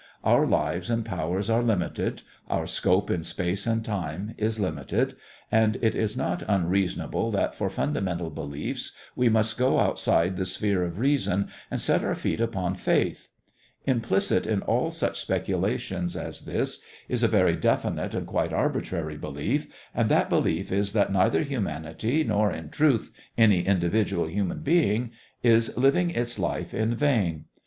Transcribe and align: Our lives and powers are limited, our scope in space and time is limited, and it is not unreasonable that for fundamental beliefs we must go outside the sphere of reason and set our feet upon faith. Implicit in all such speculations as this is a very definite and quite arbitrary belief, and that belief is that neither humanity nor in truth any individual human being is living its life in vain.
Our 0.23 0.47
lives 0.47 0.89
and 0.89 1.05
powers 1.05 1.47
are 1.47 1.61
limited, 1.61 2.23
our 2.49 2.65
scope 2.65 3.11
in 3.11 3.23
space 3.23 3.67
and 3.67 3.85
time 3.85 4.33
is 4.35 4.59
limited, 4.59 5.15
and 5.51 5.77
it 5.79 5.93
is 5.93 6.17
not 6.17 6.41
unreasonable 6.47 7.29
that 7.33 7.53
for 7.53 7.69
fundamental 7.69 8.31
beliefs 8.31 8.93
we 9.15 9.29
must 9.29 9.59
go 9.59 9.79
outside 9.79 10.37
the 10.37 10.45
sphere 10.47 10.83
of 10.83 10.97
reason 10.97 11.49
and 11.69 11.79
set 11.79 12.03
our 12.03 12.15
feet 12.15 12.41
upon 12.41 12.73
faith. 12.77 13.29
Implicit 13.85 14.47
in 14.47 14.63
all 14.63 14.89
such 14.89 15.19
speculations 15.19 16.15
as 16.15 16.45
this 16.45 16.81
is 17.07 17.21
a 17.21 17.27
very 17.27 17.55
definite 17.55 18.15
and 18.15 18.25
quite 18.25 18.51
arbitrary 18.51 19.17
belief, 19.17 19.67
and 19.93 20.09
that 20.09 20.29
belief 20.29 20.71
is 20.71 20.93
that 20.93 21.13
neither 21.13 21.43
humanity 21.43 22.23
nor 22.23 22.51
in 22.51 22.69
truth 22.71 23.11
any 23.37 23.61
individual 23.67 24.25
human 24.25 24.61
being 24.61 25.11
is 25.43 25.77
living 25.77 26.09
its 26.09 26.39
life 26.39 26.73
in 26.73 26.95
vain. 26.95 27.45